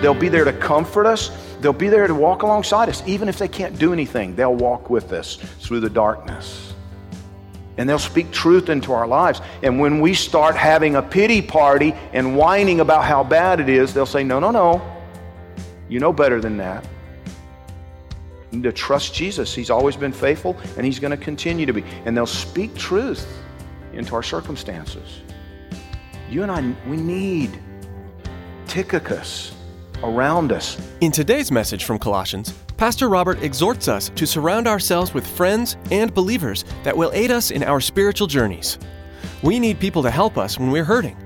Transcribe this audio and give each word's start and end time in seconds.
They'll 0.00 0.14
be 0.14 0.28
there 0.28 0.44
to 0.44 0.52
comfort 0.52 1.06
us. 1.06 1.30
They'll 1.60 1.72
be 1.72 1.88
there 1.88 2.06
to 2.06 2.14
walk 2.14 2.42
alongside 2.42 2.88
us. 2.88 3.02
Even 3.06 3.28
if 3.28 3.38
they 3.38 3.48
can't 3.48 3.78
do 3.78 3.92
anything, 3.92 4.34
they'll 4.34 4.54
walk 4.54 4.88
with 4.88 5.12
us 5.12 5.36
through 5.36 5.80
the 5.80 5.90
darkness. 5.90 6.74
And 7.76 7.88
they'll 7.88 7.98
speak 7.98 8.30
truth 8.30 8.68
into 8.68 8.92
our 8.92 9.06
lives. 9.06 9.40
And 9.62 9.78
when 9.78 10.00
we 10.00 10.14
start 10.14 10.56
having 10.56 10.96
a 10.96 11.02
pity 11.02 11.42
party 11.42 11.94
and 12.12 12.36
whining 12.36 12.80
about 12.80 13.04
how 13.04 13.22
bad 13.24 13.60
it 13.60 13.68
is, 13.68 13.92
they'll 13.92 14.06
say, 14.06 14.24
No, 14.24 14.40
no, 14.40 14.50
no. 14.50 14.82
You 15.88 15.98
know 15.98 16.12
better 16.12 16.40
than 16.40 16.56
that. 16.58 16.84
You 18.50 18.58
need 18.58 18.64
to 18.64 18.72
trust 18.72 19.14
Jesus. 19.14 19.54
He's 19.54 19.70
always 19.70 19.96
been 19.96 20.12
faithful 20.12 20.56
and 20.76 20.84
He's 20.84 20.98
going 20.98 21.10
to 21.10 21.16
continue 21.16 21.66
to 21.66 21.72
be. 21.72 21.84
And 22.04 22.16
they'll 22.16 22.26
speak 22.26 22.74
truth 22.74 23.26
into 23.92 24.14
our 24.14 24.22
circumstances. 24.22 25.20
You 26.28 26.42
and 26.42 26.50
I, 26.50 26.74
we 26.88 26.96
need 26.96 27.58
Tychicus 28.66 29.52
around 30.02 30.52
us. 30.52 30.80
In 31.00 31.12
today's 31.12 31.50
message 31.50 31.84
from 31.84 31.98
Colossians, 31.98 32.52
Pastor 32.76 33.08
Robert 33.08 33.42
exhorts 33.42 33.88
us 33.88 34.10
to 34.14 34.26
surround 34.26 34.66
ourselves 34.66 35.12
with 35.12 35.26
friends 35.26 35.76
and 35.90 36.12
believers 36.14 36.64
that 36.82 36.96
will 36.96 37.10
aid 37.12 37.30
us 37.30 37.50
in 37.50 37.62
our 37.62 37.80
spiritual 37.80 38.26
journeys. 38.26 38.78
We 39.42 39.58
need 39.58 39.80
people 39.80 40.02
to 40.02 40.10
help 40.10 40.38
us 40.38 40.58
when 40.58 40.70
we're 40.70 40.84
hurting, 40.84 41.16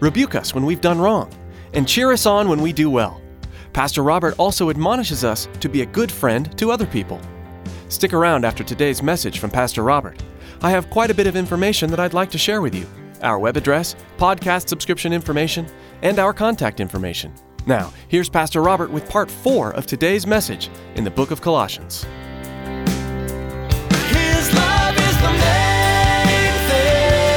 rebuke 0.00 0.34
us 0.34 0.54
when 0.54 0.64
we've 0.64 0.80
done 0.80 1.00
wrong, 1.00 1.32
and 1.72 1.88
cheer 1.88 2.12
us 2.12 2.26
on 2.26 2.48
when 2.48 2.60
we 2.60 2.72
do 2.72 2.90
well. 2.90 3.20
Pastor 3.72 4.02
Robert 4.02 4.34
also 4.38 4.70
admonishes 4.70 5.24
us 5.24 5.48
to 5.60 5.68
be 5.68 5.82
a 5.82 5.86
good 5.86 6.10
friend 6.10 6.56
to 6.58 6.70
other 6.70 6.86
people. 6.86 7.20
Stick 7.88 8.12
around 8.12 8.44
after 8.44 8.64
today's 8.64 9.02
message 9.02 9.38
from 9.38 9.50
Pastor 9.50 9.82
Robert. 9.82 10.22
I 10.60 10.70
have 10.70 10.90
quite 10.90 11.10
a 11.10 11.14
bit 11.14 11.26
of 11.26 11.36
information 11.36 11.90
that 11.90 12.00
I'd 12.00 12.14
like 12.14 12.30
to 12.30 12.38
share 12.38 12.60
with 12.60 12.74
you 12.74 12.86
our 13.22 13.38
web 13.38 13.56
address, 13.56 13.96
podcast 14.16 14.68
subscription 14.68 15.12
information, 15.12 15.66
and 16.02 16.18
our 16.18 16.32
contact 16.32 16.80
information. 16.80 17.32
Now, 17.68 17.92
here's 18.08 18.30
Pastor 18.30 18.62
Robert 18.62 18.90
with 18.90 19.06
part 19.10 19.30
four 19.30 19.72
of 19.72 19.84
today's 19.84 20.26
message 20.26 20.70
in 20.94 21.04
the 21.04 21.10
book 21.10 21.30
of 21.30 21.42
Colossians. 21.42 22.04
His 24.08 24.54
love 24.54 24.96
is 24.96 25.16
the 25.20 25.30
main 25.30 26.52
thing. 26.70 27.34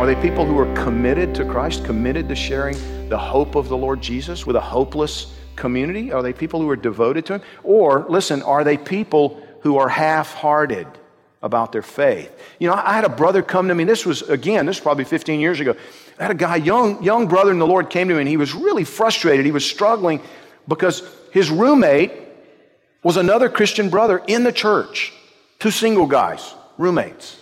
Are 0.00 0.06
they 0.06 0.14
people 0.22 0.46
who 0.46 0.58
are 0.58 0.74
committed 0.74 1.34
to 1.34 1.44
Christ, 1.44 1.84
committed 1.84 2.26
to 2.30 2.34
sharing 2.34 2.78
the 3.10 3.18
hope 3.18 3.54
of 3.54 3.68
the 3.68 3.76
Lord 3.76 4.00
Jesus 4.00 4.46
with 4.46 4.56
a 4.56 4.62
hopeless 4.62 5.34
community? 5.56 6.10
Are 6.10 6.22
they 6.22 6.32
people 6.32 6.58
who 6.58 6.70
are 6.70 6.76
devoted 6.76 7.26
to 7.26 7.34
Him? 7.34 7.42
Or, 7.64 8.06
listen, 8.08 8.40
are 8.44 8.64
they 8.64 8.78
people 8.78 9.42
who 9.60 9.76
are 9.76 9.90
half 9.90 10.32
hearted 10.32 10.86
about 11.42 11.72
their 11.72 11.82
faith? 11.82 12.30
You 12.58 12.68
know, 12.68 12.74
I 12.74 12.94
had 12.94 13.04
a 13.04 13.08
brother 13.08 13.42
come 13.42 13.68
to 13.68 13.74
me, 13.74 13.84
this 13.84 14.06
was, 14.06 14.22
again, 14.22 14.66
this 14.66 14.76
was 14.76 14.82
probably 14.82 15.04
15 15.04 15.40
years 15.40 15.60
ago. 15.60 15.74
I 16.18 16.22
had 16.22 16.30
a 16.30 16.34
guy, 16.34 16.56
young, 16.56 17.02
young 17.02 17.26
brother 17.26 17.50
in 17.50 17.58
the 17.58 17.66
Lord 17.66 17.90
came 17.90 18.08
to 18.08 18.14
me 18.14 18.20
and 18.20 18.28
he 18.28 18.36
was 18.36 18.54
really 18.54 18.84
frustrated. 18.84 19.44
He 19.44 19.52
was 19.52 19.64
struggling 19.64 20.20
because 20.68 21.02
his 21.32 21.50
roommate 21.50 22.12
was 23.02 23.16
another 23.16 23.48
Christian 23.48 23.90
brother 23.90 24.22
in 24.26 24.44
the 24.44 24.52
church, 24.52 25.12
two 25.58 25.70
single 25.70 26.06
guys, 26.06 26.54
roommates. 26.78 27.36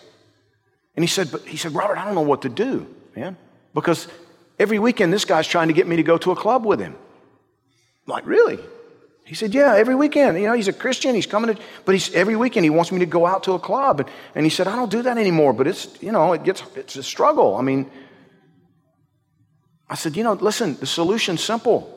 And 0.97 1.05
he 1.05 1.09
said, 1.09 1.31
but 1.31 1.43
he 1.43 1.57
said, 1.57 1.75
Robert, 1.75 1.99
I 1.99 2.05
don't 2.05 2.15
know 2.15 2.23
what 2.23 2.43
to 2.43 2.49
do, 2.49 2.87
man. 3.15 3.37
Because 3.75 4.09
every 4.59 4.79
weekend 4.79 5.13
this 5.13 5.25
guy's 5.25 5.47
trying 5.47 5.69
to 5.69 5.75
get 5.75 5.87
me 5.87 5.97
to 5.97 6.03
go 6.03 6.19
to 6.19 6.33
a 6.33 6.37
club 6.37 6.65
with 6.65 6.81
him. 6.81 6.95
I'm 6.95 8.13
like, 8.13 8.27
really? 8.27 8.59
He 9.31 9.37
said, 9.37 9.55
yeah, 9.55 9.77
every 9.77 9.95
weekend. 9.95 10.41
You 10.41 10.49
know, 10.49 10.55
he's 10.55 10.67
a 10.67 10.73
Christian. 10.73 11.15
He's 11.15 11.25
coming 11.25 11.55
to, 11.55 11.63
but 11.85 11.93
he's 11.93 12.13
every 12.15 12.35
weekend 12.35 12.65
he 12.65 12.71
wants 12.71 12.91
me 12.91 12.99
to 12.99 13.07
go 13.07 13.27
out 13.27 13.45
to 13.45 13.53
a 13.53 13.61
club. 13.61 14.01
And, 14.01 14.09
and 14.35 14.45
he 14.45 14.51
said, 14.51 14.67
I 14.67 14.75
don't 14.75 14.91
do 14.91 15.03
that 15.03 15.19
anymore, 15.19 15.53
but 15.53 15.69
it's, 15.69 15.87
you 16.03 16.11
know, 16.11 16.33
it 16.33 16.43
gets, 16.43 16.65
it's 16.75 16.97
a 16.97 17.03
struggle. 17.05 17.55
I 17.55 17.63
mean, 17.63 17.89
I 19.89 19.95
said, 19.95 20.17
you 20.17 20.25
know, 20.25 20.33
listen, 20.33 20.77
the 20.81 20.87
solution's 20.87 21.45
simple. 21.45 21.97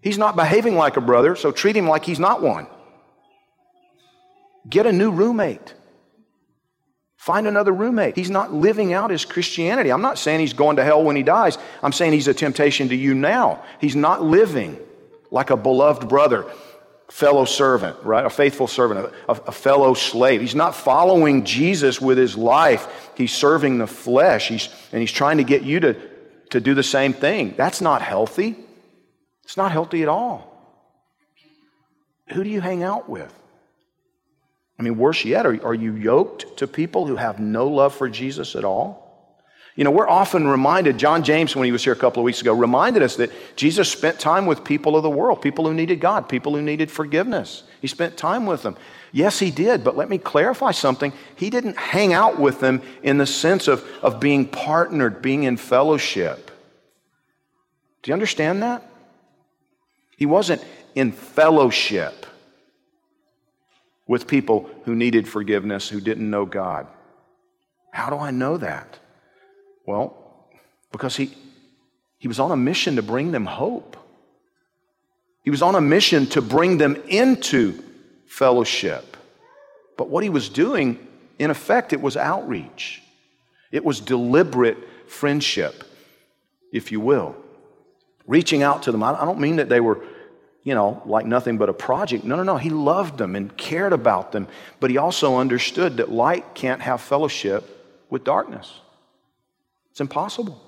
He's 0.00 0.16
not 0.16 0.34
behaving 0.34 0.74
like 0.76 0.96
a 0.96 1.02
brother, 1.02 1.36
so 1.36 1.52
treat 1.52 1.76
him 1.76 1.86
like 1.86 2.06
he's 2.06 2.18
not 2.18 2.40
one. 2.40 2.66
Get 4.66 4.86
a 4.86 4.92
new 4.92 5.10
roommate. 5.10 5.74
Find 7.18 7.46
another 7.46 7.72
roommate. 7.72 8.16
He's 8.16 8.30
not 8.30 8.54
living 8.54 8.94
out 8.94 9.10
his 9.10 9.26
Christianity. 9.26 9.92
I'm 9.92 10.00
not 10.00 10.16
saying 10.18 10.40
he's 10.40 10.54
going 10.54 10.76
to 10.76 10.84
hell 10.84 11.04
when 11.04 11.16
he 11.16 11.22
dies. 11.22 11.58
I'm 11.82 11.92
saying 11.92 12.14
he's 12.14 12.28
a 12.28 12.34
temptation 12.34 12.88
to 12.88 12.96
you 12.96 13.12
now. 13.12 13.62
He's 13.78 13.94
not 13.94 14.22
living 14.22 14.78
like 15.32 15.50
a 15.50 15.56
beloved 15.56 16.08
brother, 16.08 16.44
fellow 17.10 17.46
servant, 17.46 17.96
right? 18.04 18.24
A 18.24 18.30
faithful 18.30 18.68
servant, 18.68 19.12
a, 19.28 19.32
a, 19.32 19.52
fellow 19.52 19.94
slave. 19.94 20.42
He's 20.42 20.54
not 20.54 20.76
following 20.76 21.44
Jesus 21.44 22.00
with 22.00 22.18
his 22.18 22.36
life. 22.36 23.10
He's 23.16 23.32
serving 23.32 23.78
the 23.78 23.86
flesh. 23.86 24.48
He's, 24.48 24.68
and 24.92 25.00
he's 25.00 25.10
trying 25.10 25.38
to 25.38 25.44
get 25.44 25.62
you 25.62 25.80
to, 25.80 25.96
to 26.50 26.60
do 26.60 26.74
the 26.74 26.82
same 26.82 27.14
thing. 27.14 27.54
That's 27.56 27.80
not 27.80 28.02
healthy. 28.02 28.56
It's 29.42 29.56
not 29.56 29.72
healthy 29.72 30.02
at 30.02 30.08
all. 30.08 30.48
Who 32.28 32.44
do 32.44 32.50
you 32.50 32.60
hang 32.60 32.82
out 32.82 33.08
with? 33.08 33.34
I 34.78 34.82
mean, 34.82 34.98
worse 34.98 35.24
yet, 35.24 35.46
are, 35.46 35.64
are 35.64 35.74
you 35.74 35.94
yoked 35.94 36.58
to 36.58 36.66
people 36.66 37.06
who 37.06 37.16
have 37.16 37.40
no 37.40 37.68
love 37.68 37.94
for 37.94 38.08
Jesus 38.08 38.54
at 38.54 38.64
all? 38.64 39.01
You 39.74 39.84
know, 39.84 39.90
we're 39.90 40.08
often 40.08 40.46
reminded, 40.46 40.98
John 40.98 41.22
James, 41.22 41.56
when 41.56 41.64
he 41.64 41.72
was 41.72 41.82
here 41.82 41.94
a 41.94 41.96
couple 41.96 42.20
of 42.20 42.24
weeks 42.24 42.42
ago, 42.42 42.52
reminded 42.52 43.02
us 43.02 43.16
that 43.16 43.30
Jesus 43.56 43.90
spent 43.90 44.20
time 44.20 44.44
with 44.44 44.64
people 44.64 44.96
of 44.96 45.02
the 45.02 45.10
world, 45.10 45.40
people 45.40 45.66
who 45.66 45.72
needed 45.72 45.98
God, 45.98 46.28
people 46.28 46.54
who 46.54 46.60
needed 46.60 46.90
forgiveness. 46.90 47.62
He 47.80 47.86
spent 47.86 48.18
time 48.18 48.44
with 48.44 48.62
them. 48.62 48.76
Yes, 49.12 49.38
he 49.38 49.50
did, 49.50 49.82
but 49.82 49.96
let 49.96 50.10
me 50.10 50.18
clarify 50.18 50.72
something. 50.72 51.12
He 51.36 51.48
didn't 51.48 51.78
hang 51.78 52.12
out 52.12 52.38
with 52.38 52.60
them 52.60 52.82
in 53.02 53.16
the 53.16 53.26
sense 53.26 53.66
of, 53.66 53.86
of 54.02 54.20
being 54.20 54.46
partnered, 54.46 55.22
being 55.22 55.44
in 55.44 55.56
fellowship. 55.56 56.50
Do 58.02 58.10
you 58.10 58.14
understand 58.14 58.62
that? 58.62 58.86
He 60.18 60.26
wasn't 60.26 60.62
in 60.94 61.12
fellowship 61.12 62.26
with 64.06 64.26
people 64.26 64.68
who 64.84 64.94
needed 64.94 65.26
forgiveness, 65.26 65.88
who 65.88 66.00
didn't 66.00 66.28
know 66.28 66.44
God. 66.44 66.86
How 67.90 68.10
do 68.10 68.16
I 68.16 68.30
know 68.30 68.58
that? 68.58 68.98
Well, 69.86 70.48
because 70.90 71.16
he, 71.16 71.34
he 72.18 72.28
was 72.28 72.38
on 72.38 72.52
a 72.52 72.56
mission 72.56 72.96
to 72.96 73.02
bring 73.02 73.32
them 73.32 73.46
hope. 73.46 73.96
He 75.42 75.50
was 75.50 75.62
on 75.62 75.74
a 75.74 75.80
mission 75.80 76.26
to 76.26 76.42
bring 76.42 76.78
them 76.78 76.96
into 77.08 77.82
fellowship. 78.26 79.16
But 79.96 80.08
what 80.08 80.22
he 80.22 80.30
was 80.30 80.48
doing, 80.48 80.98
in 81.38 81.50
effect, 81.50 81.92
it 81.92 82.00
was 82.00 82.16
outreach. 82.16 83.02
It 83.72 83.84
was 83.84 84.00
deliberate 84.00 84.78
friendship, 85.08 85.84
if 86.72 86.92
you 86.92 87.00
will. 87.00 87.34
Reaching 88.26 88.62
out 88.62 88.84
to 88.84 88.92
them. 88.92 89.02
I 89.02 89.24
don't 89.24 89.40
mean 89.40 89.56
that 89.56 89.68
they 89.68 89.80
were, 89.80 90.04
you 90.62 90.74
know, 90.74 91.02
like 91.06 91.26
nothing 91.26 91.58
but 91.58 91.68
a 91.68 91.72
project. 91.72 92.24
No, 92.24 92.36
no, 92.36 92.44
no. 92.44 92.56
He 92.56 92.70
loved 92.70 93.18
them 93.18 93.34
and 93.34 93.56
cared 93.56 93.92
about 93.92 94.30
them. 94.30 94.46
But 94.78 94.90
he 94.90 94.98
also 94.98 95.38
understood 95.38 95.96
that 95.96 96.10
light 96.10 96.54
can't 96.54 96.80
have 96.82 97.00
fellowship 97.00 98.06
with 98.10 98.22
darkness. 98.22 98.72
It's 99.92 100.00
impossible. 100.00 100.60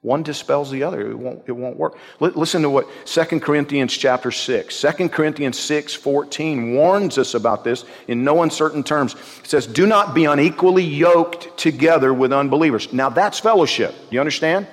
One 0.00 0.22
dispels 0.22 0.70
the 0.70 0.84
other. 0.84 1.10
It 1.10 1.18
won't, 1.18 1.42
it 1.46 1.52
won't 1.52 1.76
work. 1.76 1.98
L- 2.20 2.30
listen 2.36 2.62
to 2.62 2.70
what 2.70 2.86
2 3.04 3.40
Corinthians 3.40 3.96
chapter 3.96 4.30
6. 4.30 4.80
2 4.80 5.08
Corinthians 5.08 5.58
6, 5.58 5.94
14 5.94 6.74
warns 6.74 7.18
us 7.18 7.34
about 7.34 7.64
this 7.64 7.84
in 8.06 8.22
no 8.22 8.42
uncertain 8.44 8.84
terms. 8.84 9.14
It 9.40 9.46
says, 9.46 9.66
Do 9.66 9.86
not 9.86 10.14
be 10.14 10.24
unequally 10.24 10.84
yoked 10.84 11.58
together 11.58 12.14
with 12.14 12.32
unbelievers. 12.32 12.92
Now 12.92 13.08
that's 13.08 13.40
fellowship. 13.40 13.92
You 14.10 14.20
understand? 14.20 14.68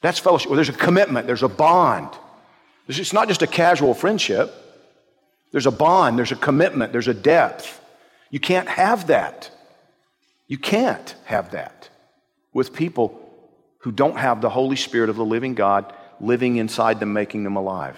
That's 0.00 0.18
fellowship. 0.18 0.50
Well, 0.50 0.56
there's 0.56 0.68
a 0.68 0.72
commitment, 0.72 1.26
there's 1.28 1.44
a 1.44 1.48
bond. 1.48 2.10
It's 2.88 3.12
not 3.12 3.28
just 3.28 3.42
a 3.42 3.46
casual 3.46 3.94
friendship. 3.94 4.52
There's 5.52 5.66
a 5.66 5.70
bond, 5.70 6.18
there's 6.18 6.32
a 6.32 6.36
commitment, 6.36 6.92
there's 6.92 7.08
a 7.08 7.14
depth. 7.14 7.80
You 8.30 8.40
can't 8.40 8.68
have 8.68 9.06
that 9.06 9.50
You 10.48 10.58
can't 10.58 11.14
have 11.24 11.52
that 11.52 11.88
with 12.58 12.74
people 12.74 13.16
who 13.78 13.92
don't 13.92 14.16
have 14.16 14.40
the 14.40 14.50
Holy 14.50 14.74
Spirit 14.74 15.08
of 15.08 15.14
the 15.14 15.24
living 15.24 15.54
God 15.54 15.94
living 16.20 16.56
inside 16.56 16.98
them, 16.98 17.12
making 17.12 17.44
them 17.44 17.54
alive. 17.54 17.96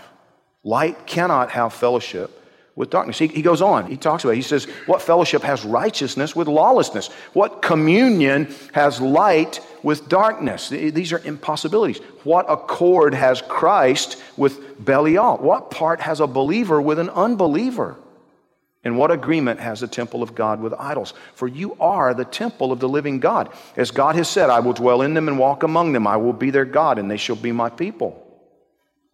Light 0.63 1.07
cannot 1.07 1.51
have 1.53 1.73
fellowship 1.73 2.31
with 2.77 2.91
darkness. 2.91 3.19
He, 3.19 3.29
he 3.29 3.41
goes 3.41 3.63
on, 3.63 3.87
he 3.87 3.97
talks 3.97 4.23
about 4.23 4.35
it. 4.35 4.37
He 4.37 4.43
says, 4.43 4.67
What 4.85 5.01
fellowship 5.01 5.41
has 5.45 5.65
righteousness 5.65 6.37
with 6.37 6.47
lawlessness? 6.47 7.09
What 7.33 7.63
communion 7.63 8.55
has 8.75 9.01
light 9.01 9.61
with 9.83 10.11
darkness? 10.11 10.69
These 10.69 11.15
are 11.15 11.23
impossibilities. 11.25 12.01
What 12.25 12.45
accord 12.47 13.15
has 13.15 13.41
Christ 13.41 14.23
with 14.37 14.85
Belial? 14.85 15.39
What 15.39 15.71
part 15.71 16.03
has 16.03 16.21
a 16.21 16.27
believer 16.27 16.83
with 16.83 16.99
an 16.99 17.09
unbeliever? 17.09 17.97
And 18.83 18.97
what 18.97 19.11
agreement 19.11 19.61
has 19.61 19.81
the 19.81 19.89
temple 19.89 20.23
of 20.23 20.35
God 20.35 20.61
with 20.61 20.73
idols? 20.73 21.13
For 21.35 21.47
you 21.47 21.77
are 21.79 22.15
the 22.15 22.25
temple 22.25 22.73
of 22.73 22.81
the 22.81 22.89
living 22.89 23.21
God. 23.21 23.53
As 23.77 23.91
God 23.91 24.17
has 24.17 24.29
said, 24.29 24.49
I 24.49 24.61
will 24.61 24.73
dwell 24.73 25.03
in 25.03 25.13
them 25.13 25.29
and 25.29 25.39
walk 25.39 25.63
among 25.63 25.93
them. 25.93 26.07
I 26.07 26.17
will 26.17 26.33
be 26.33 26.51
their 26.51 26.65
God, 26.65 26.99
and 26.99 27.11
they 27.11 27.19
shall 27.19 27.37
be 27.37 27.53
my 27.53 27.69
people. 27.69 28.27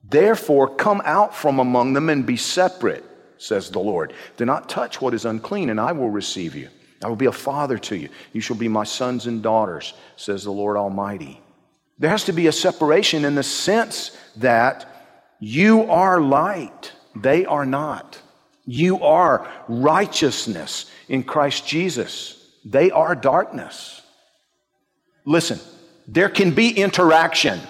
Therefore, 0.09 0.73
come 0.73 1.03
out 1.05 1.35
from 1.35 1.59
among 1.59 1.95
them 1.95 2.09
and 2.09 2.25
be 2.25 2.37
separate, 2.37 3.05
says 3.39 3.71
the 3.71 3.81
Lord. 3.81 4.13
Do 4.37 4.45
not 4.45 4.69
touch 4.69 5.01
what 5.01 5.15
is 5.15 5.25
unclean, 5.25 5.69
and 5.69 5.81
I 5.81 5.91
will 5.91 6.11
receive 6.11 6.55
you. 6.55 6.69
I 7.03 7.09
will 7.09 7.17
be 7.17 7.27
a 7.27 7.33
father 7.33 7.77
to 7.79 7.97
you. 7.97 8.09
You 8.33 8.41
shall 8.41 8.57
be 8.57 8.69
my 8.69 8.85
sons 8.85 9.27
and 9.27 9.43
daughters, 9.43 9.95
says 10.17 10.45
the 10.45 10.53
Lord 10.53 10.77
Almighty. 10.77 11.41
There 11.99 12.11
has 12.11 12.25
to 12.25 12.33
be 12.33 12.47
a 12.47 12.53
separation 12.53 13.25
in 13.25 13.35
the 13.35 13.43
sense 13.43 14.17
that 14.37 14.87
you 15.41 15.83
are 15.91 16.21
light, 16.21 16.93
they 17.15 17.45
are 17.45 17.67
not. 17.67 18.21
You 18.67 19.03
are 19.03 19.49
righteousness 19.69 20.91
in 21.09 21.23
Christ 21.23 21.67
Jesus. 21.67 22.37
They 22.65 22.91
are 22.91 23.15
darkness. 23.15 24.03
Listen, 25.25 25.61
there 26.09 26.29
can 26.29 26.53
be 26.53 26.71
interaction. 26.71 27.61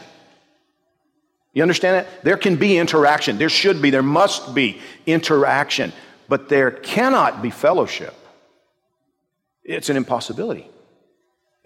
You 1.52 1.62
understand 1.62 2.06
that? 2.06 2.24
There 2.24 2.36
can 2.36 2.56
be 2.56 2.78
interaction. 2.78 3.38
There 3.38 3.48
should 3.48 3.80
be, 3.80 3.90
there 3.90 4.02
must 4.02 4.54
be 4.54 4.80
interaction, 5.06 5.92
but 6.28 6.48
there 6.48 6.70
cannot 6.70 7.42
be 7.42 7.50
fellowship. 7.50 8.14
It's 9.64 9.90
an 9.90 9.96
impossibility. 9.96 10.68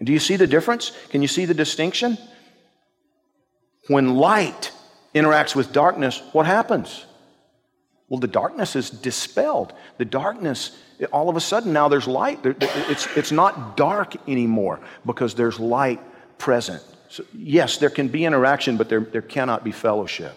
Do 0.03 0.11
you 0.11 0.19
see 0.19 0.35
the 0.35 0.47
difference? 0.47 0.91
Can 1.09 1.21
you 1.21 1.27
see 1.27 1.45
the 1.45 1.53
distinction? 1.53 2.17
When 3.87 4.15
light 4.15 4.71
interacts 5.13 5.55
with 5.55 5.71
darkness, 5.71 6.21
what 6.31 6.45
happens? 6.45 7.05
Well, 8.11 8.19
the 8.19 8.27
darkness 8.27 8.75
is 8.75 8.89
dispelled. 8.89 9.71
The 9.97 10.03
darkness, 10.03 10.77
all 11.13 11.29
of 11.29 11.37
a 11.37 11.39
sudden, 11.39 11.71
now 11.71 11.87
there's 11.87 12.09
light. 12.09 12.39
It's, 12.43 13.07
it's 13.15 13.31
not 13.31 13.77
dark 13.77 14.17
anymore 14.27 14.81
because 15.05 15.33
there's 15.33 15.61
light 15.61 16.01
present. 16.37 16.83
So, 17.07 17.23
yes, 17.33 17.77
there 17.77 17.89
can 17.89 18.09
be 18.09 18.25
interaction, 18.25 18.75
but 18.75 18.89
there, 18.89 18.99
there 18.99 19.21
cannot 19.21 19.63
be 19.63 19.71
fellowship. 19.71 20.35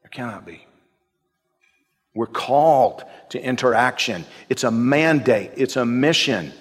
There 0.00 0.08
cannot 0.10 0.46
be. 0.46 0.64
We're 2.14 2.24
called 2.24 3.04
to 3.28 3.38
interaction. 3.38 4.24
It's 4.48 4.64
a 4.64 4.70
mandate, 4.70 5.50
it's 5.58 5.76
a 5.76 5.84
mission. 5.84 6.54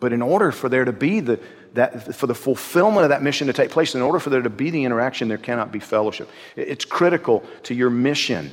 But 0.00 0.14
in 0.14 0.22
order 0.22 0.50
for 0.50 0.70
there 0.70 0.86
to 0.86 0.92
be 0.92 1.20
the, 1.20 1.40
that, 1.74 2.14
for 2.14 2.26
the 2.26 2.34
fulfillment 2.34 3.04
of 3.04 3.10
that 3.10 3.22
mission 3.22 3.46
to 3.46 3.52
take 3.52 3.70
place, 3.70 3.94
in 3.94 4.02
order 4.02 4.18
for 4.18 4.30
there 4.30 4.42
to 4.42 4.50
be 4.50 4.70
the 4.70 4.84
interaction, 4.84 5.28
there 5.28 5.38
cannot 5.38 5.72
be 5.72 5.78
fellowship. 5.78 6.30
It's 6.56 6.84
critical 6.84 7.44
to 7.64 7.74
your 7.74 7.90
mission 7.90 8.50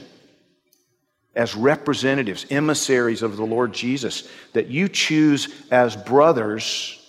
as 1.36 1.56
representatives, 1.56 2.45
emissaries 2.50 3.21
of 3.24 3.38
the 3.38 3.45
Lord 3.45 3.74
Jesus, 3.74 4.30
that 4.54 4.68
you 4.68 4.88
choose 4.88 5.50
as 5.71 5.95
brothers, 5.95 7.00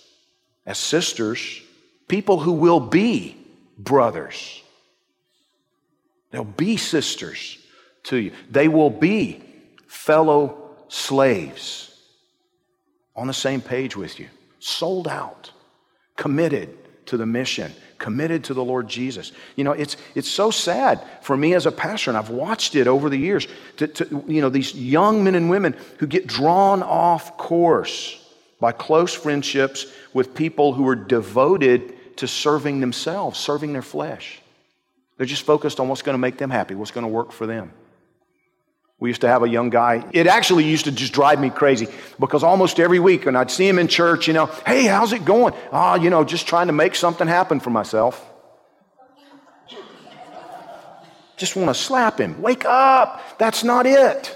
as 0.65 0.77
sisters, 0.77 1.61
people 2.07 2.39
who 2.39 2.53
will 2.53 2.79
be 2.79 3.37
brothers. 3.77 4.63
They'll 6.31 6.43
be 6.43 6.77
sisters 6.77 7.59
to 8.05 8.17
you. 8.17 8.31
They 8.49 8.67
will 8.67 8.89
be 8.89 9.43
fellow 9.87 10.75
slaves 10.87 11.97
on 13.15 13.27
the 13.27 13.33
same 13.33 13.61
page 13.61 13.95
with 13.95 14.19
you, 14.19 14.27
sold 14.59 15.07
out 15.07 15.51
committed 16.15 16.77
to 17.07 17.17
the 17.17 17.25
mission, 17.25 17.71
committed 17.97 18.45
to 18.45 18.53
the 18.53 18.63
Lord 18.63 18.87
Jesus. 18.87 19.31
You 19.55 19.63
know, 19.63 19.71
it's, 19.71 19.97
it's 20.15 20.29
so 20.29 20.51
sad 20.51 21.01
for 21.21 21.37
me 21.37 21.53
as 21.53 21.65
a 21.65 21.71
pastor, 21.71 22.11
and 22.11 22.17
I've 22.17 22.29
watched 22.29 22.75
it 22.75 22.87
over 22.87 23.09
the 23.09 23.17
years, 23.17 23.47
to, 23.77 23.87
to, 23.87 24.23
you 24.27 24.41
know, 24.41 24.49
these 24.49 24.73
young 24.73 25.23
men 25.23 25.35
and 25.35 25.49
women 25.49 25.75
who 25.99 26.07
get 26.07 26.27
drawn 26.27 26.81
off 26.83 27.37
course 27.37 28.21
by 28.59 28.71
close 28.71 29.13
friendships 29.13 29.85
with 30.13 30.33
people 30.33 30.73
who 30.73 30.87
are 30.87 30.95
devoted 30.95 32.17
to 32.17 32.27
serving 32.27 32.79
themselves, 32.79 33.37
serving 33.37 33.73
their 33.73 33.81
flesh. 33.81 34.41
They're 35.17 35.25
just 35.25 35.43
focused 35.43 35.79
on 35.79 35.87
what's 35.87 36.01
going 36.01 36.15
to 36.15 36.19
make 36.19 36.37
them 36.37 36.49
happy, 36.49 36.75
what's 36.75 36.91
going 36.91 37.05
to 37.05 37.11
work 37.11 37.31
for 37.31 37.45
them. 37.45 37.71
We 38.99 39.09
used 39.09 39.21
to 39.21 39.27
have 39.27 39.43
a 39.43 39.49
young 39.49 39.69
guy. 39.69 40.07
It 40.13 40.25
actually 40.25 40.63
used 40.63 40.85
to 40.85 40.91
just 40.91 41.11
drive 41.11 41.39
me 41.39 41.49
crazy 41.49 41.87
because 42.19 42.43
almost 42.43 42.79
every 42.79 42.99
week, 42.99 43.25
when 43.25 43.35
I'd 43.35 43.51
see 43.51 43.67
him 43.67 43.77
in 43.77 43.87
church, 43.87 44.27
you 44.27 44.33
know, 44.33 44.45
hey, 44.65 44.85
how's 44.85 45.11
it 45.11 45.25
going? 45.25 45.53
Ah, 45.71 45.93
oh, 45.93 45.95
you 45.95 46.09
know, 46.09 46.23
just 46.23 46.47
trying 46.47 46.67
to 46.67 46.73
make 46.73 46.95
something 46.95 47.27
happen 47.27 47.59
for 47.59 47.69
myself. 47.69 48.25
Just 51.35 51.57
want 51.57 51.69
to 51.69 51.73
slap 51.73 52.19
him. 52.19 52.41
Wake 52.41 52.63
up. 52.63 53.21
That's 53.37 53.63
not 53.63 53.85
it. 53.85 54.35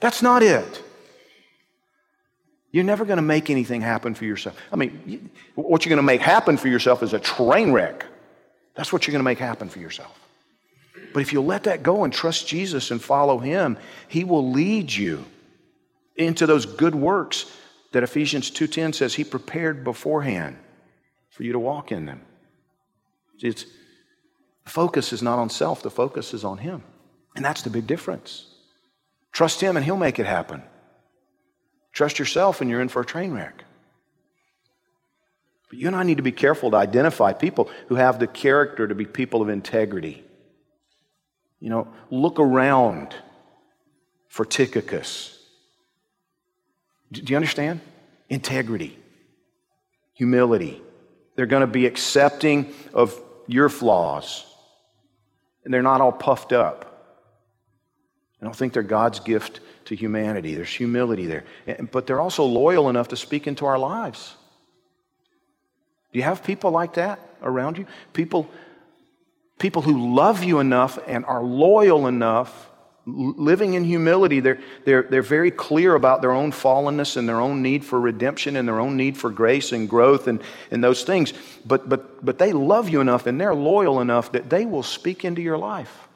That's 0.00 0.22
not 0.22 0.42
it. 0.42 0.82
You're 2.72 2.84
never 2.84 3.04
going 3.04 3.18
to 3.18 3.22
make 3.22 3.50
anything 3.50 3.82
happen 3.82 4.14
for 4.14 4.24
yourself. 4.24 4.58
I 4.72 4.76
mean, 4.76 5.30
what 5.54 5.84
you're 5.84 5.90
going 5.90 5.98
to 5.98 6.02
make 6.02 6.22
happen 6.22 6.56
for 6.56 6.68
yourself 6.68 7.02
is 7.02 7.12
a 7.12 7.20
train 7.20 7.72
wreck. 7.72 8.06
That's 8.74 8.92
what 8.92 9.06
you're 9.06 9.12
going 9.12 9.20
to 9.20 9.24
make 9.24 9.38
happen 9.38 9.68
for 9.68 9.78
yourself. 9.78 10.18
But 11.14 11.22
if 11.22 11.32
you'll 11.32 11.46
let 11.46 11.62
that 11.62 11.84
go 11.84 12.02
and 12.02 12.12
trust 12.12 12.48
Jesus 12.48 12.90
and 12.90 13.00
follow 13.00 13.38
Him, 13.38 13.78
He 14.08 14.24
will 14.24 14.50
lead 14.50 14.92
you 14.92 15.24
into 16.16 16.44
those 16.44 16.66
good 16.66 16.94
works 16.94 17.50
that 17.92 18.02
Ephesians 18.02 18.50
2:10 18.50 18.92
says 18.92 19.14
He 19.14 19.22
prepared 19.22 19.84
beforehand 19.84 20.58
for 21.30 21.44
you 21.44 21.52
to 21.52 21.58
walk 21.58 21.92
in 21.92 22.06
them. 22.06 22.20
It's, 23.38 23.64
the 24.64 24.70
focus 24.70 25.12
is 25.12 25.22
not 25.22 25.38
on 25.38 25.50
self, 25.50 25.82
the 25.82 25.90
focus 25.90 26.34
is 26.34 26.42
on 26.42 26.58
Him. 26.58 26.82
And 27.36 27.44
that's 27.44 27.62
the 27.62 27.70
big 27.70 27.86
difference. 27.86 28.48
Trust 29.30 29.60
Him 29.60 29.76
and 29.76 29.84
He'll 29.84 29.96
make 29.96 30.18
it 30.18 30.26
happen. 30.26 30.64
Trust 31.92 32.18
yourself 32.18 32.60
and 32.60 32.68
you're 32.68 32.80
in 32.80 32.88
for 32.88 33.02
a 33.02 33.06
train 33.06 33.32
wreck. 33.32 33.62
But 35.70 35.78
you 35.78 35.86
and 35.86 35.94
I 35.94 36.02
need 36.02 36.16
to 36.16 36.24
be 36.24 36.32
careful 36.32 36.72
to 36.72 36.76
identify 36.76 37.32
people 37.34 37.70
who 37.86 37.94
have 37.94 38.18
the 38.18 38.26
character 38.26 38.88
to 38.88 38.96
be 38.96 39.06
people 39.06 39.42
of 39.42 39.48
integrity 39.48 40.23
you 41.64 41.70
know, 41.70 41.88
look 42.10 42.38
around 42.38 43.14
for 44.28 44.44
Tychicus. 44.44 45.34
Do 47.10 47.22
you 47.24 47.36
understand? 47.36 47.80
Integrity, 48.28 48.98
humility. 50.12 50.82
They're 51.36 51.46
going 51.46 51.62
to 51.62 51.66
be 51.66 51.86
accepting 51.86 52.74
of 52.92 53.18
your 53.46 53.70
flaws, 53.70 54.44
and 55.64 55.72
they're 55.72 55.80
not 55.80 56.02
all 56.02 56.12
puffed 56.12 56.52
up. 56.52 57.16
I 58.42 58.44
don't 58.44 58.54
think 58.54 58.74
they're 58.74 58.82
God's 58.82 59.20
gift 59.20 59.60
to 59.86 59.96
humanity. 59.96 60.54
There's 60.54 60.68
humility 60.68 61.24
there. 61.24 61.44
But 61.90 62.06
they're 62.06 62.20
also 62.20 62.44
loyal 62.44 62.90
enough 62.90 63.08
to 63.08 63.16
speak 63.16 63.46
into 63.46 63.64
our 63.64 63.78
lives. 63.78 64.34
Do 66.12 66.18
you 66.18 66.24
have 66.24 66.44
people 66.44 66.72
like 66.72 66.92
that 66.94 67.20
around 67.42 67.78
you? 67.78 67.86
People 68.12 68.50
people 69.58 69.82
who 69.82 70.14
love 70.14 70.42
you 70.42 70.58
enough 70.58 70.98
and 71.06 71.24
are 71.24 71.42
loyal 71.42 72.06
enough, 72.06 72.70
living 73.06 73.74
in 73.74 73.84
humility, 73.84 74.40
they're, 74.40 74.60
they're, 74.84 75.02
they're 75.02 75.22
very 75.22 75.50
clear 75.50 75.94
about 75.94 76.22
their 76.22 76.32
own 76.32 76.52
fallenness 76.52 77.16
and 77.16 77.28
their 77.28 77.40
own 77.40 77.62
need 77.62 77.84
for 77.84 78.00
redemption 78.00 78.56
and 78.56 78.66
their 78.66 78.80
own 78.80 78.96
need 78.96 79.16
for 79.16 79.30
grace 79.30 79.72
and 79.72 79.88
growth 79.88 80.26
and, 80.26 80.40
and 80.70 80.82
those 80.82 81.04
things. 81.04 81.32
But, 81.66 81.88
but, 81.88 82.24
but 82.24 82.38
they 82.38 82.52
love 82.52 82.88
you 82.88 83.00
enough 83.00 83.26
and 83.26 83.40
they're 83.40 83.54
loyal 83.54 84.00
enough 84.00 84.32
that 84.32 84.48
they 84.48 84.64
will 84.64 84.82
speak 84.82 85.24
into 85.24 85.42
your 85.42 85.58
life. 85.58 86.08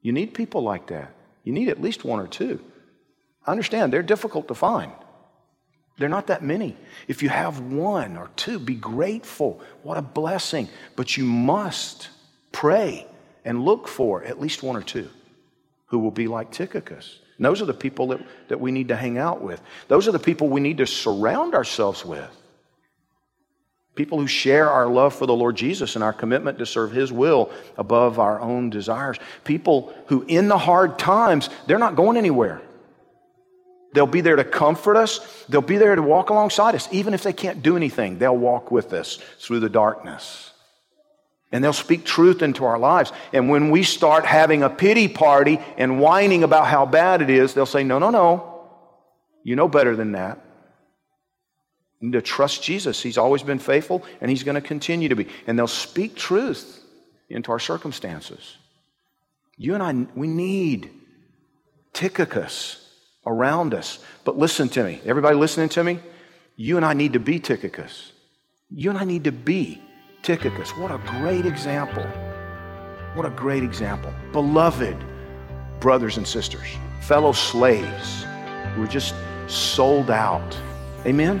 You 0.00 0.12
need 0.12 0.34
people 0.34 0.62
like 0.62 0.86
that. 0.88 1.12
You 1.44 1.52
need 1.52 1.68
at 1.68 1.80
least 1.80 2.04
one 2.04 2.20
or 2.20 2.26
two. 2.26 2.60
I 3.46 3.50
understand 3.50 3.92
they're 3.92 4.02
difficult 4.02 4.48
to 4.48 4.54
find. 4.54 4.92
They're 5.98 6.08
not 6.08 6.26
that 6.26 6.42
many. 6.42 6.76
If 7.08 7.22
you 7.22 7.28
have 7.28 7.60
one 7.60 8.16
or 8.16 8.30
two, 8.36 8.58
be 8.58 8.74
grateful. 8.74 9.60
What 9.82 9.96
a 9.96 10.02
blessing. 10.02 10.68
But 10.94 11.16
you 11.16 11.24
must 11.24 12.10
pray 12.52 13.06
and 13.44 13.64
look 13.64 13.88
for 13.88 14.22
at 14.24 14.40
least 14.40 14.62
one 14.62 14.76
or 14.76 14.82
two 14.82 15.08
who 15.86 15.98
will 15.98 16.10
be 16.10 16.26
like 16.26 16.50
Tychicus. 16.50 17.20
And 17.36 17.46
those 17.46 17.62
are 17.62 17.66
the 17.66 17.74
people 17.74 18.08
that, 18.08 18.20
that 18.48 18.60
we 18.60 18.72
need 18.72 18.88
to 18.88 18.96
hang 18.96 19.18
out 19.18 19.40
with. 19.40 19.60
Those 19.88 20.08
are 20.08 20.12
the 20.12 20.18
people 20.18 20.48
we 20.48 20.60
need 20.60 20.78
to 20.78 20.86
surround 20.86 21.54
ourselves 21.54 22.04
with. 22.04 22.30
People 23.94 24.18
who 24.18 24.26
share 24.26 24.68
our 24.68 24.86
love 24.86 25.14
for 25.14 25.24
the 25.24 25.34
Lord 25.34 25.56
Jesus 25.56 25.94
and 25.94 26.04
our 26.04 26.12
commitment 26.12 26.58
to 26.58 26.66
serve 26.66 26.92
His 26.92 27.10
will 27.10 27.50
above 27.78 28.18
our 28.18 28.38
own 28.40 28.68
desires. 28.68 29.18
People 29.44 29.94
who, 30.08 30.24
in 30.28 30.48
the 30.48 30.58
hard 30.58 30.98
times, 30.98 31.48
they're 31.66 31.78
not 31.78 31.96
going 31.96 32.18
anywhere. 32.18 32.60
They'll 33.92 34.06
be 34.06 34.20
there 34.20 34.36
to 34.36 34.44
comfort 34.44 34.96
us. 34.96 35.44
They'll 35.48 35.62
be 35.62 35.78
there 35.78 35.94
to 35.94 36.02
walk 36.02 36.30
alongside 36.30 36.74
us. 36.74 36.88
Even 36.92 37.14
if 37.14 37.22
they 37.22 37.32
can't 37.32 37.62
do 37.62 37.76
anything, 37.76 38.18
they'll 38.18 38.36
walk 38.36 38.70
with 38.70 38.92
us 38.92 39.18
through 39.38 39.60
the 39.60 39.70
darkness. 39.70 40.52
And 41.52 41.62
they'll 41.62 41.72
speak 41.72 42.04
truth 42.04 42.42
into 42.42 42.64
our 42.64 42.78
lives. 42.78 43.12
And 43.32 43.48
when 43.48 43.70
we 43.70 43.84
start 43.84 44.26
having 44.26 44.62
a 44.62 44.68
pity 44.68 45.08
party 45.08 45.60
and 45.78 46.00
whining 46.00 46.42
about 46.42 46.66
how 46.66 46.84
bad 46.84 47.22
it 47.22 47.30
is, 47.30 47.54
they'll 47.54 47.66
say, 47.66 47.84
No, 47.84 47.98
no, 47.98 48.10
no. 48.10 48.52
You 49.44 49.56
know 49.56 49.68
better 49.68 49.94
than 49.94 50.12
that. 50.12 50.40
To 52.02 52.20
trust 52.20 52.62
Jesus. 52.62 53.00
He's 53.02 53.16
always 53.16 53.42
been 53.42 53.58
faithful 53.58 54.04
and 54.20 54.30
He's 54.30 54.42
going 54.42 54.56
to 54.56 54.60
continue 54.60 55.08
to 55.08 55.16
be. 55.16 55.28
And 55.46 55.58
they'll 55.58 55.66
speak 55.66 56.16
truth 56.16 56.82
into 57.30 57.52
our 57.52 57.58
circumstances. 57.58 58.56
You 59.56 59.74
and 59.74 59.82
I, 59.82 60.06
we 60.14 60.26
need 60.26 60.90
Tychicus 61.92 62.85
around 63.26 63.74
us. 63.74 63.98
But 64.24 64.38
listen 64.38 64.68
to 64.70 64.84
me. 64.84 65.00
Everybody 65.04 65.36
listening 65.36 65.68
to 65.70 65.84
me? 65.84 65.98
You 66.56 66.76
and 66.76 66.86
I 66.86 66.94
need 66.94 67.12
to 67.12 67.20
be 67.20 67.38
Tychicus. 67.38 68.12
You 68.70 68.90
and 68.90 68.98
I 68.98 69.04
need 69.04 69.24
to 69.24 69.32
be 69.32 69.82
Tychicus. 70.22 70.70
What 70.76 70.90
a 70.90 70.98
great 71.20 71.46
example. 71.46 72.04
What 73.14 73.26
a 73.26 73.30
great 73.30 73.62
example. 73.62 74.12
Beloved 74.32 74.96
brothers 75.80 76.16
and 76.16 76.26
sisters, 76.26 76.66
fellow 77.02 77.32
slaves 77.32 78.24
who 78.74 78.82
are 78.82 78.86
just 78.86 79.14
sold 79.46 80.10
out. 80.10 80.56
Amen? 81.06 81.40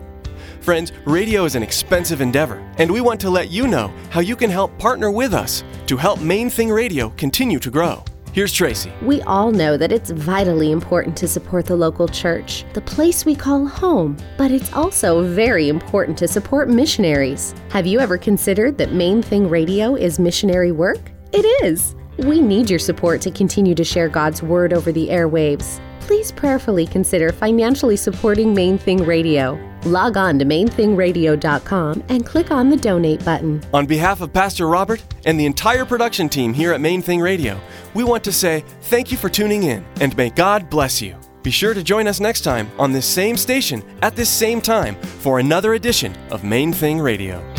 Friends, 0.61 0.91
radio 1.05 1.45
is 1.45 1.55
an 1.55 1.63
expensive 1.63 2.21
endeavor, 2.21 2.63
and 2.77 2.91
we 2.91 3.01
want 3.01 3.19
to 3.21 3.31
let 3.31 3.49
you 3.49 3.67
know 3.67 3.91
how 4.11 4.19
you 4.19 4.35
can 4.35 4.51
help 4.51 4.77
partner 4.77 5.09
with 5.09 5.33
us 5.33 5.63
to 5.87 5.97
help 5.97 6.21
Main 6.21 6.51
Thing 6.51 6.69
Radio 6.69 7.09
continue 7.17 7.57
to 7.57 7.71
grow. 7.71 8.03
Here's 8.31 8.53
Tracy. 8.53 8.93
We 9.01 9.23
all 9.23 9.51
know 9.51 9.75
that 9.75 9.91
it's 9.91 10.11
vitally 10.11 10.71
important 10.71 11.17
to 11.17 11.27
support 11.27 11.65
the 11.65 11.75
local 11.75 12.07
church, 12.07 12.63
the 12.73 12.81
place 12.81 13.25
we 13.25 13.33
call 13.33 13.65
home, 13.65 14.15
but 14.37 14.51
it's 14.51 14.71
also 14.71 15.23
very 15.23 15.67
important 15.67 16.15
to 16.19 16.27
support 16.27 16.69
missionaries. 16.69 17.55
Have 17.71 17.87
you 17.87 17.99
ever 17.99 18.19
considered 18.19 18.77
that 18.77 18.93
Main 18.93 19.23
Thing 19.23 19.49
Radio 19.49 19.95
is 19.95 20.19
missionary 20.19 20.71
work? 20.71 20.99
It 21.33 21.43
is. 21.65 21.95
We 22.19 22.39
need 22.39 22.69
your 22.69 22.77
support 22.77 23.19
to 23.21 23.31
continue 23.31 23.73
to 23.73 23.83
share 23.83 24.09
God's 24.09 24.43
Word 24.43 24.73
over 24.73 24.91
the 24.91 25.07
airwaves. 25.07 25.81
Please 26.01 26.31
prayerfully 26.31 26.85
consider 26.85 27.31
financially 27.31 27.97
supporting 27.97 28.53
Main 28.53 28.77
Thing 28.77 29.03
Radio. 29.03 29.59
Log 29.85 30.17
on 30.17 30.37
to 30.39 30.45
mainthingradio.com 30.45 32.03
and 32.09 32.25
click 32.25 32.51
on 32.51 32.69
the 32.69 32.77
donate 32.77 33.23
button. 33.25 33.61
On 33.73 33.85
behalf 33.85 34.21
of 34.21 34.31
Pastor 34.33 34.67
Robert 34.67 35.03
and 35.25 35.39
the 35.39 35.45
entire 35.45 35.85
production 35.85 36.29
team 36.29 36.53
here 36.53 36.73
at 36.73 36.81
Main 36.81 37.01
Thing 37.01 37.19
Radio, 37.19 37.59
we 37.93 38.03
want 38.03 38.23
to 38.23 38.31
say 38.31 38.63
thank 38.81 39.11
you 39.11 39.17
for 39.17 39.29
tuning 39.29 39.63
in 39.63 39.85
and 39.99 40.15
may 40.17 40.29
God 40.29 40.69
bless 40.69 41.01
you. 41.01 41.15
Be 41.43 41.51
sure 41.51 41.73
to 41.73 41.83
join 41.83 42.07
us 42.07 42.19
next 42.19 42.41
time 42.41 42.69
on 42.77 42.91
this 42.91 43.05
same 43.05 43.35
station 43.35 43.83
at 44.01 44.15
this 44.15 44.29
same 44.29 44.61
time 44.61 44.95
for 44.95 45.39
another 45.39 45.73
edition 45.73 46.15
of 46.29 46.43
Main 46.43 46.71
Thing 46.71 46.99
Radio. 46.99 47.50